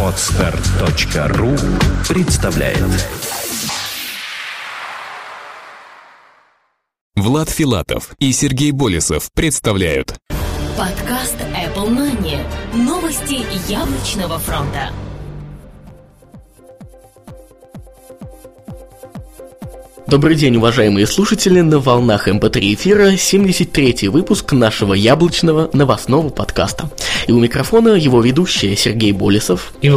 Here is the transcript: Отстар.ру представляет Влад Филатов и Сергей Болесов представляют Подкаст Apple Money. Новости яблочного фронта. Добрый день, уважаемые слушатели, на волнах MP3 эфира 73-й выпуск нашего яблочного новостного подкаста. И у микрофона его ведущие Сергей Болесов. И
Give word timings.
Отстар.ру 0.00 1.56
представляет 2.08 2.78
Влад 7.16 7.50
Филатов 7.50 8.12
и 8.20 8.30
Сергей 8.32 8.70
Болесов 8.70 9.28
представляют 9.34 10.14
Подкаст 10.78 11.36
Apple 11.40 11.88
Money. 11.88 12.38
Новости 12.74 13.44
яблочного 13.68 14.38
фронта. 14.38 14.92
Добрый 20.06 20.36
день, 20.36 20.56
уважаемые 20.58 21.08
слушатели, 21.08 21.60
на 21.60 21.80
волнах 21.80 22.28
MP3 22.28 22.74
эфира 22.74 23.14
73-й 23.14 24.08
выпуск 24.08 24.52
нашего 24.52 24.94
яблочного 24.94 25.70
новостного 25.72 26.28
подкаста. 26.28 26.90
И 27.26 27.32
у 27.32 27.40
микрофона 27.40 27.90
его 27.90 28.20
ведущие 28.20 28.76
Сергей 28.76 29.12
Болесов. 29.12 29.72
И 29.80 29.88